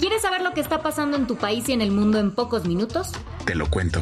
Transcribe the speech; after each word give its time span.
¿Quieres 0.00 0.22
saber 0.22 0.40
lo 0.40 0.54
que 0.54 0.62
está 0.62 0.82
pasando 0.82 1.18
en 1.18 1.26
tu 1.26 1.36
país 1.36 1.68
y 1.68 1.74
en 1.74 1.82
el 1.82 1.90
mundo 1.90 2.18
en 2.18 2.30
pocos 2.34 2.64
minutos? 2.64 3.12
Te 3.44 3.54
lo 3.54 3.68
cuento. 3.68 4.00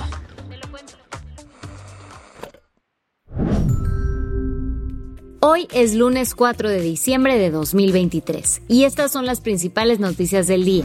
Hoy 5.41 5.67
es 5.73 5.97
lunes 5.97 6.37
4 6.37 6.69
de 6.69 6.81
diciembre 6.81 7.37
de 7.37 7.51
2023 7.51 8.63
y 8.69 8.85
estas 8.85 9.11
son 9.11 9.27
las 9.27 9.41
principales 9.41 9.99
noticias 9.99 10.47
del 10.47 10.65
día. 10.65 10.85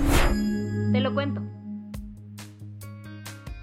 Te 0.91 0.99
lo 0.99 1.13
cuento. 1.13 1.43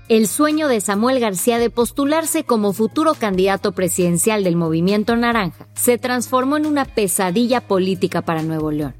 El 0.08 0.28
sueño 0.28 0.68
de 0.68 0.80
Samuel 0.80 1.18
García 1.18 1.58
de 1.58 1.68
postularse 1.68 2.44
como 2.44 2.72
futuro 2.72 3.14
candidato 3.14 3.72
presidencial 3.72 4.44
del 4.44 4.54
movimiento 4.54 5.16
naranja 5.16 5.66
se 5.74 5.98
transformó 5.98 6.56
en 6.56 6.66
una 6.66 6.84
pesadilla 6.84 7.60
política 7.60 8.22
para 8.22 8.42
Nuevo 8.42 8.70
León. 8.70 8.99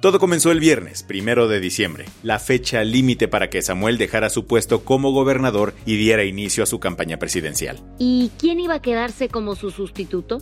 Todo 0.00 0.20
comenzó 0.20 0.52
el 0.52 0.60
viernes, 0.60 1.02
primero 1.02 1.48
de 1.48 1.58
diciembre, 1.58 2.04
la 2.22 2.38
fecha 2.38 2.84
límite 2.84 3.26
para 3.26 3.50
que 3.50 3.62
Samuel 3.62 3.98
dejara 3.98 4.30
su 4.30 4.46
puesto 4.46 4.84
como 4.84 5.10
gobernador 5.10 5.74
y 5.86 5.96
diera 5.96 6.22
inicio 6.22 6.62
a 6.62 6.66
su 6.66 6.78
campaña 6.78 7.16
presidencial. 7.16 7.80
¿Y 7.98 8.30
quién 8.38 8.60
iba 8.60 8.74
a 8.74 8.82
quedarse 8.82 9.28
como 9.28 9.56
su 9.56 9.72
sustituto? 9.72 10.38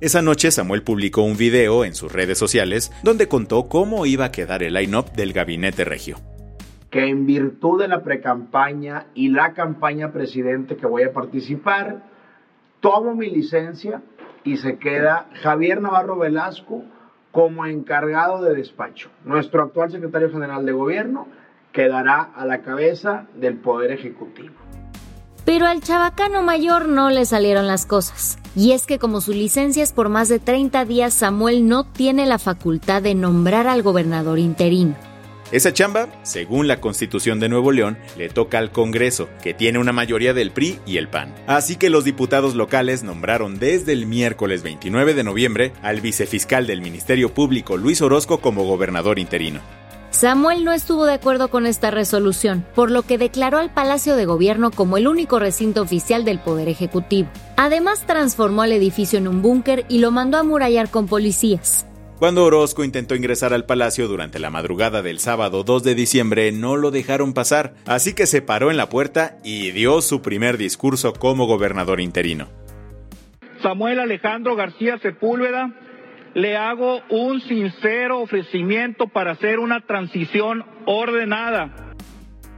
Esa 0.00 0.22
noche 0.22 0.50
Samuel 0.50 0.82
publicó 0.82 1.22
un 1.22 1.36
video 1.36 1.84
en 1.84 1.94
sus 1.94 2.12
redes 2.12 2.36
sociales 2.36 2.90
donde 3.04 3.28
contó 3.28 3.68
cómo 3.68 4.06
iba 4.06 4.24
a 4.24 4.32
quedar 4.32 4.64
el 4.64 4.74
line-up 4.74 5.12
del 5.12 5.32
gabinete 5.32 5.84
regio. 5.84 6.16
Que 6.90 7.06
en 7.06 7.26
virtud 7.26 7.80
de 7.80 7.86
la 7.86 8.02
precampaña 8.02 9.06
y 9.14 9.28
la 9.28 9.52
campaña 9.54 10.12
presidente 10.12 10.76
que 10.76 10.86
voy 10.86 11.04
a 11.04 11.12
participar, 11.12 12.02
tomo 12.80 13.14
mi 13.14 13.30
licencia 13.30 14.02
y 14.42 14.56
se 14.56 14.78
queda 14.78 15.28
Javier 15.42 15.80
Navarro 15.80 16.18
Velasco 16.18 16.82
como 17.34 17.66
encargado 17.66 18.42
de 18.42 18.54
despacho. 18.54 19.10
Nuestro 19.24 19.64
actual 19.64 19.90
secretario 19.90 20.30
general 20.30 20.64
de 20.64 20.70
gobierno 20.70 21.26
quedará 21.72 22.22
a 22.22 22.46
la 22.46 22.62
cabeza 22.62 23.26
del 23.34 23.56
Poder 23.56 23.90
Ejecutivo. 23.90 24.54
Pero 25.44 25.66
al 25.66 25.82
chabacano 25.82 26.42
mayor 26.44 26.86
no 26.88 27.10
le 27.10 27.24
salieron 27.24 27.66
las 27.66 27.86
cosas. 27.86 28.38
Y 28.54 28.70
es 28.70 28.86
que 28.86 29.00
como 29.00 29.20
su 29.20 29.32
licencia 29.32 29.82
es 29.82 29.92
por 29.92 30.10
más 30.10 30.28
de 30.28 30.38
30 30.38 30.84
días, 30.84 31.12
Samuel 31.12 31.66
no 31.66 31.82
tiene 31.82 32.24
la 32.24 32.38
facultad 32.38 33.02
de 33.02 33.16
nombrar 33.16 33.66
al 33.66 33.82
gobernador 33.82 34.38
interino. 34.38 34.94
Esa 35.54 35.72
chamba, 35.72 36.08
según 36.24 36.66
la 36.66 36.80
Constitución 36.80 37.38
de 37.38 37.48
Nuevo 37.48 37.70
León, 37.70 37.96
le 38.18 38.28
toca 38.28 38.58
al 38.58 38.72
Congreso, 38.72 39.28
que 39.40 39.54
tiene 39.54 39.78
una 39.78 39.92
mayoría 39.92 40.34
del 40.34 40.50
PRI 40.50 40.80
y 40.84 40.96
el 40.96 41.06
PAN. 41.06 41.32
Así 41.46 41.76
que 41.76 41.90
los 41.90 42.02
diputados 42.02 42.56
locales 42.56 43.04
nombraron 43.04 43.60
desde 43.60 43.92
el 43.92 44.06
miércoles 44.06 44.64
29 44.64 45.14
de 45.14 45.22
noviembre 45.22 45.72
al 45.80 46.00
vicefiscal 46.00 46.66
del 46.66 46.82
Ministerio 46.82 47.32
Público 47.32 47.76
Luis 47.76 48.02
Orozco 48.02 48.40
como 48.40 48.64
gobernador 48.64 49.20
interino. 49.20 49.60
Samuel 50.10 50.64
no 50.64 50.72
estuvo 50.72 51.04
de 51.04 51.12
acuerdo 51.12 51.46
con 51.46 51.66
esta 51.66 51.92
resolución, 51.92 52.66
por 52.74 52.90
lo 52.90 53.02
que 53.02 53.16
declaró 53.16 53.58
al 53.58 53.72
Palacio 53.72 54.16
de 54.16 54.26
Gobierno 54.26 54.72
como 54.72 54.96
el 54.96 55.06
único 55.06 55.38
recinto 55.38 55.82
oficial 55.82 56.24
del 56.24 56.40
Poder 56.40 56.68
Ejecutivo. 56.68 57.28
Además, 57.56 58.04
transformó 58.08 58.64
el 58.64 58.72
edificio 58.72 59.20
en 59.20 59.28
un 59.28 59.40
búnker 59.40 59.86
y 59.88 59.98
lo 59.98 60.10
mandó 60.10 60.38
a 60.38 60.42
murallar 60.42 60.90
con 60.90 61.06
policías. 61.06 61.86
Cuando 62.24 62.46
Orozco 62.46 62.84
intentó 62.84 63.14
ingresar 63.14 63.52
al 63.52 63.66
palacio 63.66 64.08
durante 64.08 64.38
la 64.38 64.48
madrugada 64.48 65.02
del 65.02 65.18
sábado 65.18 65.62
2 65.62 65.82
de 65.82 65.94
diciembre, 65.94 66.52
no 66.52 66.74
lo 66.74 66.90
dejaron 66.90 67.34
pasar, 67.34 67.74
así 67.84 68.14
que 68.14 68.24
se 68.24 68.40
paró 68.40 68.70
en 68.70 68.78
la 68.78 68.88
puerta 68.88 69.36
y 69.44 69.72
dio 69.72 70.00
su 70.00 70.22
primer 70.22 70.56
discurso 70.56 71.12
como 71.12 71.46
gobernador 71.46 72.00
interino. 72.00 72.48
Samuel 73.60 74.00
Alejandro 74.00 74.56
García 74.56 74.96
Sepúlveda, 75.00 75.74
le 76.32 76.56
hago 76.56 77.02
un 77.10 77.42
sincero 77.42 78.22
ofrecimiento 78.22 79.06
para 79.08 79.32
hacer 79.32 79.58
una 79.58 79.82
transición 79.82 80.64
ordenada 80.86 81.93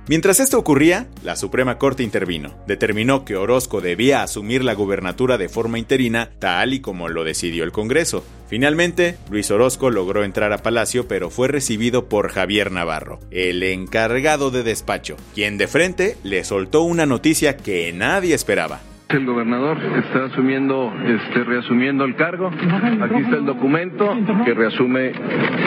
Mientras 0.08 0.38
esto 0.38 0.56
ocurría, 0.56 1.08
la 1.24 1.34
Suprema 1.34 1.78
Corte 1.78 2.04
intervino. 2.04 2.54
Determinó 2.68 3.24
que 3.24 3.34
Orozco 3.34 3.80
debía 3.80 4.22
asumir 4.22 4.62
la 4.62 4.74
gubernatura 4.74 5.36
de 5.36 5.48
forma 5.48 5.80
interina, 5.80 6.30
tal 6.38 6.74
y 6.74 6.80
como 6.80 7.08
lo 7.08 7.24
decidió 7.24 7.64
el 7.64 7.72
Congreso. 7.72 8.24
Finalmente, 8.48 9.16
Luis 9.30 9.50
Orozco 9.50 9.90
logró 9.90 10.22
entrar 10.22 10.52
a 10.52 10.58
Palacio, 10.58 11.08
pero 11.08 11.28
fue 11.28 11.48
recibido 11.48 12.08
por 12.08 12.28
Javier 12.28 12.70
Navarro, 12.70 13.18
el 13.32 13.64
encargado 13.64 14.52
de 14.52 14.62
despacho, 14.62 15.16
quien 15.34 15.58
de 15.58 15.66
frente 15.66 16.16
le 16.22 16.44
soltó 16.44 16.82
una 16.82 17.04
noticia 17.04 17.56
que 17.56 17.92
nadie 17.92 18.34
esperaba. 18.36 18.80
El 19.08 19.24
gobernador 19.24 19.78
está 20.04 20.24
asumiendo, 20.24 20.92
este, 21.06 21.44
reasumiendo 21.44 22.04
el 22.04 22.16
cargo. 22.16 22.48
Aquí 22.48 23.20
está 23.22 23.36
el 23.36 23.46
documento 23.46 24.10
que 24.44 24.52
reasume 24.52 25.12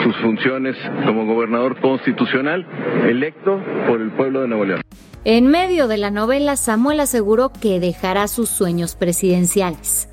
sus 0.02 0.14
funciones 0.18 0.76
como 1.06 1.24
gobernador 1.24 1.80
constitucional 1.80 2.66
electo 3.08 3.58
por 3.86 4.02
el 4.02 4.10
pueblo 4.10 4.42
de 4.42 4.48
Nuevo 4.48 4.64
León. 4.66 4.82
En 5.24 5.46
medio 5.46 5.88
de 5.88 5.96
la 5.96 6.10
novela, 6.10 6.56
Samuel 6.56 7.00
aseguró 7.00 7.50
que 7.50 7.80
dejará 7.80 8.28
sus 8.28 8.50
sueños 8.50 8.94
presidenciales. 8.94 10.06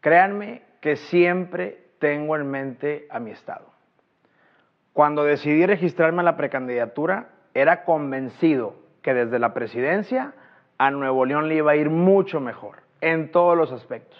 Créanme 0.00 0.62
que 0.80 0.96
siempre 0.96 1.90
tengo 2.00 2.34
en 2.34 2.50
mente 2.50 3.06
a 3.08 3.20
mi 3.20 3.30
estado. 3.30 3.70
Cuando 4.92 5.22
decidí 5.22 5.64
registrarme 5.64 6.20
a 6.20 6.24
la 6.24 6.36
precandidatura, 6.36 7.28
era 7.54 7.84
convencido 7.84 8.74
que 9.00 9.14
desde 9.14 9.38
la 9.38 9.54
presidencia 9.54 10.34
a 10.78 10.90
Nuevo 10.90 11.24
León 11.24 11.48
le 11.48 11.56
iba 11.56 11.72
a 11.72 11.76
ir 11.76 11.90
mucho 11.90 12.40
mejor 12.40 12.78
en 13.00 13.30
todos 13.30 13.56
los 13.56 13.72
aspectos. 13.72 14.18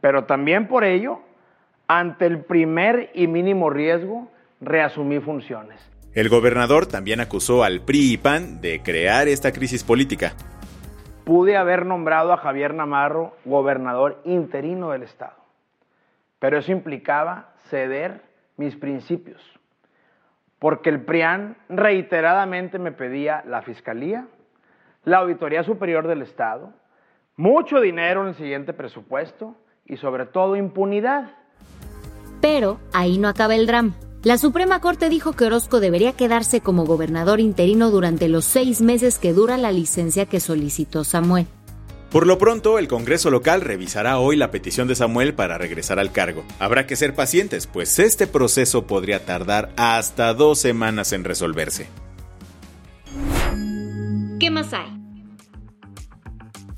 Pero 0.00 0.24
también 0.24 0.68
por 0.68 0.84
ello, 0.84 1.20
ante 1.88 2.26
el 2.26 2.44
primer 2.44 3.10
y 3.14 3.26
mínimo 3.26 3.70
riesgo, 3.70 4.30
reasumí 4.60 5.20
funciones. 5.20 5.80
El 6.14 6.28
gobernador 6.28 6.86
también 6.86 7.20
acusó 7.20 7.62
al 7.62 7.80
PRI 7.80 8.14
y 8.14 8.16
PAN 8.16 8.60
de 8.60 8.82
crear 8.82 9.28
esta 9.28 9.52
crisis 9.52 9.84
política. 9.84 10.32
Pude 11.24 11.56
haber 11.56 11.86
nombrado 11.86 12.32
a 12.32 12.38
Javier 12.38 12.74
Namarro 12.74 13.36
gobernador 13.44 14.20
interino 14.24 14.90
del 14.90 15.04
Estado, 15.04 15.36
pero 16.40 16.58
eso 16.58 16.72
implicaba 16.72 17.52
ceder 17.68 18.22
mis 18.56 18.74
principios, 18.74 19.40
porque 20.58 20.90
el 20.90 21.00
PRIAN 21.02 21.56
reiteradamente 21.68 22.78
me 22.80 22.90
pedía 22.90 23.44
la 23.46 23.62
fiscalía, 23.62 24.26
la 25.04 25.18
Auditoría 25.18 25.62
Superior 25.62 26.06
del 26.06 26.22
Estado, 26.22 26.72
mucho 27.36 27.80
dinero 27.80 28.22
en 28.22 28.28
el 28.28 28.34
siguiente 28.34 28.72
presupuesto 28.72 29.56
y 29.86 29.96
sobre 29.96 30.26
todo 30.26 30.56
impunidad. 30.56 31.32
Pero 32.40 32.78
ahí 32.92 33.18
no 33.18 33.28
acaba 33.28 33.54
el 33.54 33.66
drama. 33.66 33.94
La 34.22 34.36
Suprema 34.36 34.80
Corte 34.80 35.08
dijo 35.08 35.32
que 35.32 35.46
Orozco 35.46 35.80
debería 35.80 36.12
quedarse 36.12 36.60
como 36.60 36.84
gobernador 36.84 37.40
interino 37.40 37.90
durante 37.90 38.28
los 38.28 38.44
seis 38.44 38.82
meses 38.82 39.18
que 39.18 39.32
dura 39.32 39.56
la 39.56 39.72
licencia 39.72 40.26
que 40.26 40.40
solicitó 40.40 41.04
Samuel. 41.04 41.46
Por 42.10 42.26
lo 42.26 42.38
pronto, 42.38 42.78
el 42.78 42.88
Congreso 42.88 43.30
local 43.30 43.60
revisará 43.60 44.18
hoy 44.18 44.36
la 44.36 44.50
petición 44.50 44.88
de 44.88 44.96
Samuel 44.96 45.32
para 45.32 45.58
regresar 45.58 45.98
al 45.98 46.12
cargo. 46.12 46.44
Habrá 46.58 46.86
que 46.86 46.96
ser 46.96 47.14
pacientes, 47.14 47.66
pues 47.66 47.98
este 47.98 48.26
proceso 48.26 48.86
podría 48.86 49.24
tardar 49.24 49.70
hasta 49.76 50.34
dos 50.34 50.58
semanas 50.58 51.12
en 51.12 51.24
resolverse. 51.24 51.86
¿Qué 54.40 54.50
más 54.50 54.72
hay? 54.72 54.88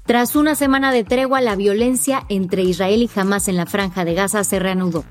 Tras 0.04 0.34
una 0.34 0.56
semana 0.56 0.92
de 0.92 1.04
tregua, 1.04 1.40
la 1.40 1.54
violencia 1.54 2.26
entre 2.28 2.64
Israel 2.64 3.02
y 3.02 3.10
Hamas 3.14 3.46
en 3.46 3.56
la 3.56 3.66
franja 3.66 4.04
de 4.04 4.14
Gaza 4.14 4.42
se 4.42 4.58
reanudó. 4.58 5.04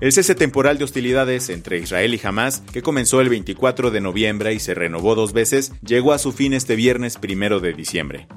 El 0.00 0.12
cese 0.12 0.34
temporal 0.34 0.76
de 0.76 0.84
hostilidades 0.84 1.48
entre 1.48 1.78
Israel 1.78 2.12
y 2.14 2.20
Hamas, 2.22 2.60
que 2.60 2.82
comenzó 2.82 3.22
el 3.22 3.30
24 3.30 3.90
de 3.90 4.02
noviembre 4.02 4.52
y 4.52 4.60
se 4.60 4.74
renovó 4.74 5.14
dos 5.14 5.32
veces, 5.32 5.72
llegó 5.80 6.12
a 6.12 6.18
su 6.18 6.32
fin 6.32 6.52
este 6.52 6.76
viernes 6.76 7.16
primero 7.16 7.58
de 7.58 7.72
diciembre. 7.72 8.28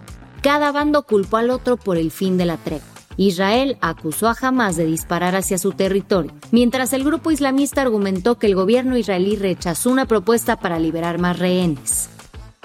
Cada 0.42 0.72
bando 0.72 1.04
culpó 1.04 1.36
al 1.36 1.50
otro 1.50 1.76
por 1.76 1.98
el 1.98 2.10
fin 2.10 2.38
de 2.38 2.46
la 2.46 2.56
tregua. 2.56 2.88
Israel 3.18 3.78
acusó 3.82 4.30
a 4.30 4.36
Hamas 4.42 4.78
de 4.78 4.86
disparar 4.86 5.36
hacia 5.36 5.58
su 5.58 5.74
territorio, 5.74 6.34
mientras 6.52 6.94
el 6.94 7.04
grupo 7.04 7.32
islamista 7.32 7.82
argumentó 7.82 8.40
que 8.40 8.48
el 8.48 8.56
gobierno 8.56 8.98
israelí 8.98 9.36
rechazó 9.36 9.92
una 9.92 10.06
propuesta 10.06 10.58
para 10.58 10.80
liberar 10.80 11.20
más 11.20 11.38
rehenes. 11.38 12.10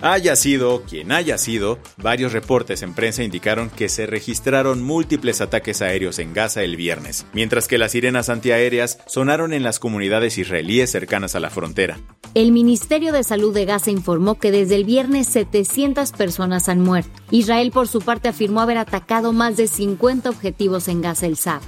Haya 0.02 0.36
sido 0.36 0.82
quien 0.82 1.10
haya 1.10 1.38
sido, 1.38 1.78
varios 1.96 2.34
reportes 2.34 2.82
en 2.82 2.92
prensa 2.92 3.22
indicaron 3.22 3.70
que 3.70 3.88
se 3.88 4.04
registraron 4.04 4.82
múltiples 4.82 5.40
ataques 5.40 5.80
aéreos 5.80 6.18
en 6.18 6.34
Gaza 6.34 6.62
el 6.62 6.76
viernes, 6.76 7.24
mientras 7.32 7.66
que 7.66 7.78
las 7.78 7.92
sirenas 7.92 8.28
antiaéreas 8.28 8.98
sonaron 9.06 9.54
en 9.54 9.62
las 9.62 9.78
comunidades 9.78 10.36
israelíes 10.36 10.90
cercanas 10.90 11.34
a 11.34 11.40
la 11.40 11.48
frontera. 11.48 11.98
El 12.34 12.52
Ministerio 12.52 13.10
de 13.10 13.24
Salud 13.24 13.54
de 13.54 13.64
Gaza 13.64 13.90
informó 13.90 14.38
que 14.38 14.50
desde 14.50 14.74
el 14.74 14.84
viernes 14.84 15.28
700 15.28 16.12
personas 16.12 16.68
han 16.68 16.82
muerto. 16.82 17.10
Israel 17.30 17.70
por 17.70 17.88
su 17.88 18.02
parte 18.02 18.28
afirmó 18.28 18.60
haber 18.60 18.76
atacado 18.76 19.32
más 19.32 19.56
de 19.56 19.66
50 19.66 20.28
objetivos 20.28 20.88
en 20.88 21.00
Gaza 21.00 21.24
el 21.24 21.38
sábado. 21.38 21.64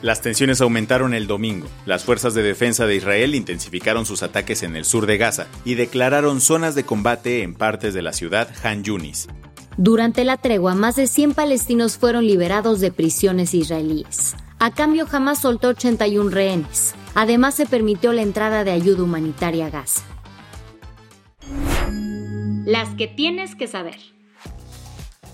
Las 0.00 0.20
tensiones 0.20 0.60
aumentaron 0.60 1.12
el 1.12 1.26
domingo. 1.26 1.66
Las 1.84 2.04
fuerzas 2.04 2.32
de 2.32 2.42
defensa 2.42 2.86
de 2.86 2.94
Israel 2.94 3.34
intensificaron 3.34 4.06
sus 4.06 4.22
ataques 4.22 4.62
en 4.62 4.76
el 4.76 4.84
sur 4.84 5.06
de 5.06 5.18
Gaza 5.18 5.48
y 5.64 5.74
declararon 5.74 6.40
zonas 6.40 6.76
de 6.76 6.84
combate 6.84 7.42
en 7.42 7.54
partes 7.54 7.94
de 7.94 8.02
la 8.02 8.12
ciudad 8.12 8.48
Han 8.62 8.84
Yunis. 8.84 9.26
Durante 9.76 10.24
la 10.24 10.36
tregua, 10.36 10.74
más 10.74 10.94
de 10.96 11.06
100 11.08 11.34
palestinos 11.34 11.98
fueron 11.98 12.26
liberados 12.26 12.80
de 12.80 12.92
prisiones 12.92 13.54
israelíes. 13.54 14.36
A 14.60 14.72
cambio, 14.72 15.06
jamás 15.06 15.40
soltó 15.40 15.68
81 15.68 16.30
rehenes. 16.30 16.94
Además, 17.14 17.54
se 17.54 17.66
permitió 17.66 18.12
la 18.12 18.22
entrada 18.22 18.64
de 18.64 18.72
ayuda 18.72 19.02
humanitaria 19.02 19.66
a 19.66 19.70
Gaza. 19.70 20.02
Las 22.64 22.88
que 22.96 23.06
tienes 23.06 23.54
que 23.54 23.66
saber. 23.66 24.17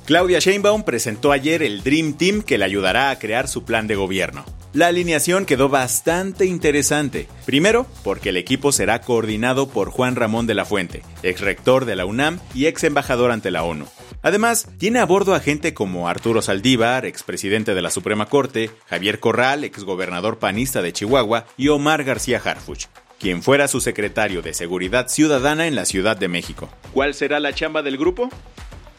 Claudia 0.06 0.38
Sheinbaum 0.38 0.82
presentó 0.82 1.32
ayer 1.32 1.62
el 1.62 1.82
Dream 1.82 2.12
Team 2.12 2.42
que 2.42 2.58
le 2.58 2.66
ayudará 2.66 3.08
a 3.08 3.18
crear 3.18 3.48
su 3.48 3.64
plan 3.64 3.86
de 3.86 3.94
gobierno. 3.94 4.44
La 4.74 4.88
alineación 4.88 5.46
quedó 5.46 5.70
bastante 5.70 6.44
interesante. 6.44 7.26
Primero, 7.46 7.86
porque 8.02 8.28
el 8.28 8.36
equipo 8.36 8.70
será 8.70 9.00
coordinado 9.00 9.66
por 9.66 9.88
Juan 9.88 10.14
Ramón 10.14 10.46
de 10.46 10.52
la 10.52 10.66
Fuente, 10.66 11.02
ex 11.22 11.40
rector 11.40 11.86
de 11.86 11.96
la 11.96 12.04
UNAM 12.04 12.38
y 12.54 12.66
ex 12.66 12.84
embajador 12.84 13.30
ante 13.30 13.50
la 13.50 13.62
ONU. 13.62 13.86
Además, 14.20 14.68
tiene 14.76 14.98
a 14.98 15.06
bordo 15.06 15.34
a 15.34 15.40
gente 15.40 15.72
como 15.72 16.06
Arturo 16.06 16.42
Saldívar, 16.42 17.06
expresidente 17.06 17.74
de 17.74 17.80
la 17.80 17.90
Suprema 17.90 18.26
Corte, 18.26 18.70
Javier 18.90 19.20
Corral, 19.20 19.64
ex 19.64 19.84
gobernador 19.84 20.38
panista 20.38 20.82
de 20.82 20.92
Chihuahua, 20.92 21.46
y 21.56 21.68
Omar 21.68 22.04
García 22.04 22.42
Harfuch, 22.44 22.88
quien 23.18 23.42
fuera 23.42 23.68
su 23.68 23.80
secretario 23.80 24.42
de 24.42 24.52
Seguridad 24.52 25.08
Ciudadana 25.08 25.66
en 25.66 25.76
la 25.76 25.86
Ciudad 25.86 26.16
de 26.16 26.28
México. 26.28 26.68
¿Cuál 26.92 27.14
será 27.14 27.40
la 27.40 27.54
chamba 27.54 27.82
del 27.82 27.96
grupo? 27.96 28.28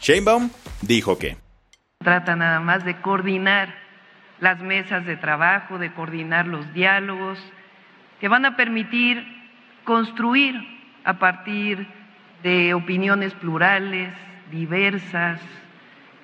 Sheinbaum 0.02 0.50
dijo 0.82 1.18
que 1.18 1.38
trata 2.00 2.36
nada 2.36 2.60
más 2.60 2.86
de 2.86 3.02
coordinar 3.02 3.74
las 4.40 4.60
mesas 4.60 5.06
de 5.06 5.16
trabajo, 5.16 5.78
de 5.78 5.92
coordinar 5.94 6.46
los 6.46 6.74
diálogos 6.74 7.40
que 8.20 8.28
van 8.28 8.46
a 8.46 8.56
permitir 8.56 9.24
construir 9.84 10.56
a 11.04 11.20
partir 11.20 11.88
de 12.44 12.74
opiniones 12.74 13.34
plurales, 13.34 14.14
diversas, 14.52 15.40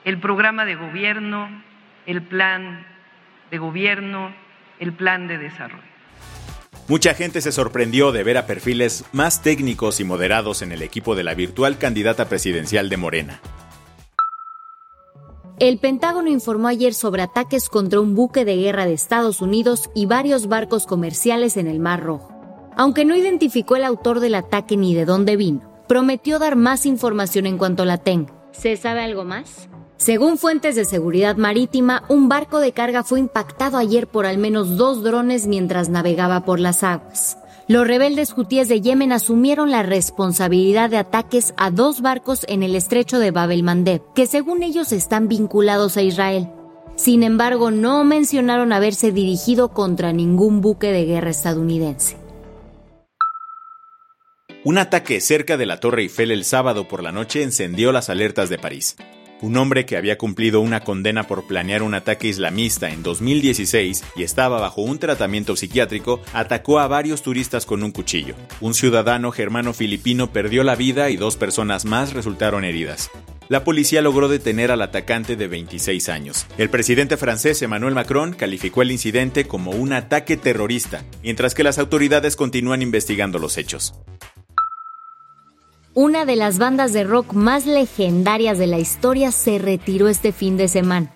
el 0.03 0.19
programa 0.19 0.65
de 0.65 0.75
gobierno, 0.75 1.50
el 2.06 2.21
plan 2.21 2.86
de 3.50 3.57
gobierno, 3.57 4.33
el 4.80 4.94
plan 4.94 5.27
de 5.27 5.38
desarrollo. 5.38 5.83
Mucha 6.88 7.13
gente 7.13 7.42
se 7.42 7.51
sorprendió 7.51 8.12
de 8.12 8.24
ver 8.24 8.38
a 8.38 8.48
perfiles 8.48 9.06
más 9.13 9.42
técnicos 9.42 10.00
y 10.00 10.03
moderados 10.03 10.62
en 10.62 10.71
el 10.71 10.81
equipo 10.81 11.15
de 11.15 11.24
la 11.24 11.36
virtual 11.36 11.77
candidata 11.77 12.27
presidencial 12.27 12.89
de 12.89 12.98
Morena. 12.98 13.39
El 15.62 15.78
Pentágono 15.78 16.28
informó 16.28 16.69
ayer 16.69 16.96
sobre 16.96 17.22
ataques 17.22 17.69
contra 17.69 18.02
un 18.02 18.16
buque 18.16 18.46
de 18.46 18.58
guerra 18.58 18.88
de 18.88 18.94
Estados 18.94 19.42
Unidos 19.42 19.92
y 19.94 20.08
varios 20.08 20.48
barcos 20.48 20.88
comerciales 20.88 21.56
en 21.56 21.68
el 21.68 21.80
Mar 21.80 22.02
Rojo. 22.02 22.34
Aunque 22.75 23.06
no 23.06 23.16
identificó 23.16 23.75
el 23.75 23.84
autor 23.84 24.22
del 24.22 24.34
ataque 24.34 24.75
ni 24.75 24.96
de 24.96 25.06
dónde 25.06 25.36
vino, 25.36 25.62
prometió 25.88 26.40
dar 26.40 26.56
más 26.56 26.88
información 26.88 27.46
en 27.46 27.60
cuanto 27.60 27.86
la 27.86 28.00
tenga. 28.00 28.34
¿Se 28.54 28.75
sabe 28.75 29.02
algo 29.02 29.24
más? 29.24 29.69
Según 29.98 30.40
fuentes 30.40 30.75
de 30.75 30.84
seguridad 30.84 31.36
marítima, 31.38 32.06
un 32.10 32.28
barco 32.28 32.58
de 32.58 32.72
carga 32.72 33.04
fue 33.04 33.19
impactado 33.19 33.78
ayer 33.78 34.08
por 34.08 34.25
al 34.25 34.40
menos 34.40 34.78
dos 34.78 35.04
drones 35.04 35.46
mientras 35.46 35.90
navegaba 35.90 36.44
por 36.44 36.60
las 36.60 36.84
aguas. 36.84 37.38
Los 37.71 37.88
rebeldes 37.88 38.33
hutíes 38.35 38.68
de 38.68 38.81
Yemen 38.81 39.13
asumieron 39.13 39.71
la 39.71 39.81
responsabilidad 39.81 40.89
de 40.89 40.97
ataques 40.97 41.53
a 41.56 41.71
dos 41.71 42.01
barcos 42.01 42.45
en 42.50 42.63
el 42.63 42.75
estrecho 42.75 43.18
de 43.18 43.31
Bab 43.31 43.50
el 43.51 43.63
Mandeb, 43.63 44.01
que 44.13 44.27
según 44.27 44.62
ellos 44.62 44.91
están 44.91 45.29
vinculados 45.29 45.95
a 45.95 46.01
Israel. 46.01 46.50
Sin 46.97 47.23
embargo, 47.23 47.71
no 47.71 48.03
mencionaron 48.03 48.73
haberse 48.73 49.13
dirigido 49.13 49.69
contra 49.69 50.12
ningún 50.12 50.59
buque 50.59 50.91
de 50.91 51.06
guerra 51.06 51.29
estadounidense. 51.29 52.18
Un 54.65 54.77
ataque 54.77 55.21
cerca 55.21 55.56
de 55.56 55.65
la 55.65 55.79
Torre 55.79 56.01
Eiffel 56.01 56.31
el 56.31 56.44
sábado 56.44 56.89
por 56.89 57.01
la 57.01 57.13
noche 57.13 57.41
encendió 57.41 57.94
las 57.94 58.09
alertas 58.09 58.50
de 58.50 58.57
París. 58.57 58.97
Un 59.41 59.57
hombre 59.57 59.88
que 59.88 59.97
había 59.97 60.19
cumplido 60.19 60.61
una 60.61 60.81
condena 60.81 61.23
por 61.23 61.47
planear 61.47 61.81
un 61.81 61.95
ataque 61.95 62.27
islamista 62.27 62.91
en 62.91 63.01
2016 63.01 64.03
y 64.15 64.21
estaba 64.21 64.59
bajo 64.59 64.83
un 64.83 64.99
tratamiento 64.99 65.55
psiquiátrico, 65.55 66.21
atacó 66.31 66.79
a 66.79 66.88
varios 66.88 67.23
turistas 67.23 67.65
con 67.65 67.81
un 67.81 67.91
cuchillo. 67.91 68.35
Un 68.59 68.75
ciudadano 68.75 69.31
germano 69.31 69.73
filipino 69.73 70.31
perdió 70.31 70.63
la 70.63 70.75
vida 70.75 71.09
y 71.09 71.17
dos 71.17 71.38
personas 71.38 71.85
más 71.85 72.13
resultaron 72.13 72.63
heridas. 72.63 73.09
La 73.49 73.63
policía 73.63 74.01
logró 74.01 74.29
detener 74.29 74.71
al 74.71 74.81
atacante 74.81 75.35
de 75.35 75.47
26 75.47 76.07
años. 76.09 76.45
El 76.59 76.69
presidente 76.69 77.17
francés 77.17 77.61
Emmanuel 77.63 77.95
Macron 77.95 78.33
calificó 78.33 78.83
el 78.83 78.91
incidente 78.91 79.45
como 79.45 79.71
un 79.71 79.91
ataque 79.91 80.38
terrorista, 80.38 81.03
mientras 81.23 81.55
que 81.55 81.63
las 81.63 81.79
autoridades 81.79 82.35
continúan 82.35 82.81
investigando 82.81 83.39
los 83.39 83.57
hechos 83.57 83.93
una 85.93 86.25
de 86.25 86.35
las 86.35 86.57
bandas 86.57 86.93
de 86.93 87.03
rock 87.03 87.33
más 87.33 87.65
legendarias 87.65 88.57
de 88.57 88.67
la 88.67 88.79
historia 88.79 89.31
se 89.31 89.59
retiró 89.59 90.07
este 90.07 90.31
fin 90.31 90.57
de 90.57 90.67
semana. 90.67 91.11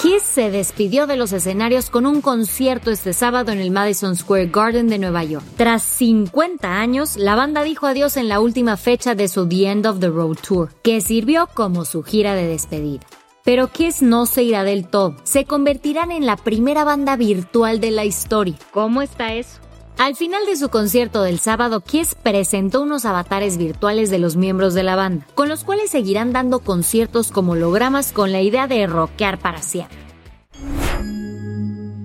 Kiss 0.00 0.22
se 0.22 0.50
despidió 0.50 1.06
de 1.06 1.16
los 1.16 1.32
escenarios 1.32 1.90
con 1.90 2.06
un 2.06 2.22
concierto 2.22 2.90
este 2.90 3.12
sábado 3.12 3.52
en 3.52 3.58
el 3.58 3.70
Madison 3.70 4.16
Square 4.16 4.46
Garden 4.46 4.88
de 4.88 4.98
Nueva 4.98 5.24
York. 5.24 5.44
Tras 5.56 5.82
50 5.82 6.80
años, 6.80 7.16
la 7.16 7.34
banda 7.34 7.62
dijo 7.62 7.86
adiós 7.86 8.16
en 8.16 8.28
la 8.28 8.40
última 8.40 8.78
fecha 8.78 9.14
de 9.14 9.28
su 9.28 9.46
The 9.46 9.70
End 9.70 9.86
of 9.86 10.00
the 10.00 10.08
Road 10.08 10.38
Tour, 10.38 10.70
que 10.82 11.02
sirvió 11.02 11.50
como 11.52 11.84
su 11.84 12.02
gira 12.02 12.34
de 12.34 12.46
despedida. 12.46 13.06
Pero 13.50 13.66
Kiss 13.66 14.00
no 14.00 14.26
se 14.26 14.44
irá 14.44 14.62
del 14.62 14.86
todo. 14.86 15.16
Se 15.24 15.44
convertirán 15.44 16.12
en 16.12 16.24
la 16.24 16.36
primera 16.36 16.84
banda 16.84 17.16
virtual 17.16 17.80
de 17.80 17.90
la 17.90 18.04
historia. 18.04 18.54
¿Cómo 18.70 19.02
está 19.02 19.34
eso? 19.34 19.58
Al 19.98 20.14
final 20.14 20.46
de 20.46 20.54
su 20.54 20.68
concierto 20.68 21.24
del 21.24 21.40
sábado, 21.40 21.80
Kiss 21.80 22.14
presentó 22.14 22.80
unos 22.80 23.04
avatares 23.04 23.56
virtuales 23.56 24.08
de 24.08 24.20
los 24.20 24.36
miembros 24.36 24.72
de 24.74 24.84
la 24.84 24.94
banda, 24.94 25.26
con 25.34 25.48
los 25.48 25.64
cuales 25.64 25.90
seguirán 25.90 26.32
dando 26.32 26.60
conciertos 26.60 27.32
como 27.32 27.54
hologramas 27.54 28.12
con 28.12 28.30
la 28.30 28.40
idea 28.40 28.68
de 28.68 28.86
rockear 28.86 29.40
para 29.40 29.60
siempre. 29.62 29.98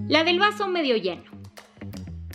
La 0.08 0.24
del 0.24 0.40
vaso 0.40 0.68
medio 0.68 0.98
lleno. 0.98 1.26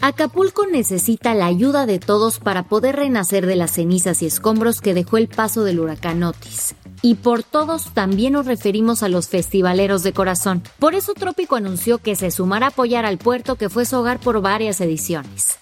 Acapulco 0.03 0.69
necesita 0.69 1.35
la 1.35 1.47
ayuda 1.47 1.85
de 1.85 1.99
todos 1.99 2.39
para 2.39 2.63
poder 2.63 2.95
renacer 2.95 3.47
de 3.47 3.57
las 3.57 3.73
cenizas 3.73 4.23
y 4.23 4.27
escombros 4.27 4.81
que 4.81 4.95
dejó 4.95 5.17
el 5.17 5.27
paso 5.27 5.65
del 5.65 5.81
huracán 5.81 6.23
Otis. 6.23 6.77
Y 7.03 7.15
por 7.15 7.43
todos 7.43 7.93
también 7.95 8.35
nos 8.35 8.47
referimos 8.47 9.03
a 9.03 9.09
los 9.09 9.29
festivaleros 9.29 10.03
de 10.03 10.13
corazón. 10.13 10.63
Por 10.79 10.95
eso 10.95 11.15
Trópico 11.15 11.57
anunció 11.57 11.99
que 11.99 12.17
se 12.17 12.31
sumará 12.31 12.67
a 12.67 12.69
apoyar 12.71 13.05
al 13.07 13.19
puerto 13.19 13.57
que 13.57 13.71
fue 13.71 13.87
su 13.87 13.97
hogar 13.97 14.21
por 14.21 14.41
varias 14.43 14.81
ediciones. 14.81 15.59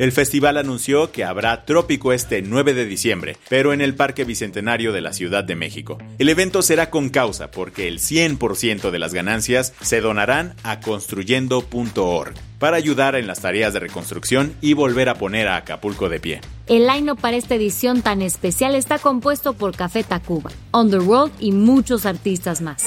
El 0.00 0.12
festival 0.12 0.56
anunció 0.56 1.12
que 1.12 1.24
habrá 1.24 1.66
Trópico 1.66 2.14
este 2.14 2.40
9 2.40 2.72
de 2.72 2.86
diciembre, 2.86 3.36
pero 3.50 3.74
en 3.74 3.82
el 3.82 3.94
Parque 3.94 4.24
Bicentenario 4.24 4.92
de 4.94 5.02
la 5.02 5.12
Ciudad 5.12 5.44
de 5.44 5.56
México. 5.56 5.98
El 6.18 6.30
evento 6.30 6.62
será 6.62 6.88
con 6.88 7.10
causa 7.10 7.50
porque 7.50 7.86
el 7.86 7.98
100% 7.98 8.92
de 8.92 8.98
las 8.98 9.12
ganancias 9.12 9.74
se 9.82 10.00
donarán 10.00 10.54
a 10.62 10.80
construyendo.org 10.80 12.32
para 12.58 12.78
ayudar 12.78 13.14
en 13.14 13.26
las 13.26 13.42
tareas 13.42 13.74
de 13.74 13.80
reconstrucción 13.80 14.54
y 14.62 14.72
volver 14.72 15.10
a 15.10 15.16
poner 15.16 15.48
a 15.48 15.56
Acapulco 15.56 16.08
de 16.08 16.18
pie. 16.18 16.40
El 16.66 16.86
line 16.86 17.14
para 17.16 17.36
esta 17.36 17.56
edición 17.56 18.00
tan 18.00 18.22
especial 18.22 18.76
está 18.76 18.98
compuesto 18.98 19.52
por 19.52 19.76
Café 19.76 20.02
Tacuba, 20.02 20.50
Road 20.72 21.30
y 21.40 21.52
muchos 21.52 22.06
artistas 22.06 22.62
más. 22.62 22.86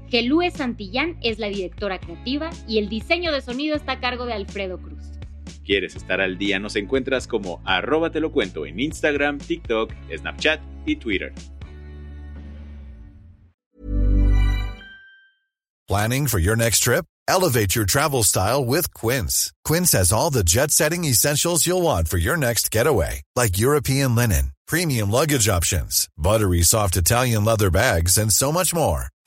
Gelúe 0.11 0.51
Santillán 0.51 1.17
es 1.23 1.39
la 1.39 1.47
directora 1.47 1.97
creativa 1.97 2.49
y 2.67 2.79
el 2.79 2.89
diseño 2.89 3.31
de 3.31 3.39
sonido 3.41 3.77
está 3.77 3.93
a 3.93 3.99
cargo 4.01 4.25
de 4.25 4.33
Alfredo 4.33 4.77
Cruz. 4.77 4.99
¿Quieres 5.63 5.95
estar 5.95 6.19
al 6.19 6.37
día? 6.37 6.59
Nos 6.59 6.75
encuentras 6.75 7.27
como 7.27 7.61
arroba 7.63 8.11
te 8.11 8.19
lo 8.19 8.33
cuento 8.33 8.65
en 8.65 8.81
Instagram, 8.81 9.37
TikTok, 9.37 9.93
Snapchat 10.13 10.59
y 10.85 10.97
Twitter. 10.97 11.31
Planning 15.87 16.27
for 16.27 16.39
your 16.39 16.57
next 16.57 16.83
trip? 16.83 17.05
Elevate 17.29 17.73
your 17.73 17.85
travel 17.85 18.23
style 18.23 18.65
with 18.65 18.93
Quince. 18.93 19.53
Quince 19.63 19.93
has 19.93 20.11
all 20.11 20.29
the 20.29 20.43
jet 20.43 20.71
setting 20.71 21.05
essentials 21.05 21.65
you'll 21.65 21.81
want 21.81 22.09
for 22.09 22.17
your 22.17 22.35
next 22.35 22.69
getaway, 22.69 23.21
like 23.37 23.57
European 23.57 24.13
linen, 24.15 24.51
premium 24.67 25.09
luggage 25.09 25.47
options, 25.47 26.09
buttery 26.17 26.63
soft 26.63 26.97
Italian 26.97 27.45
leather 27.45 27.69
bags, 27.69 28.17
and 28.17 28.31
so 28.31 28.51
much 28.51 28.73
more. 28.73 29.07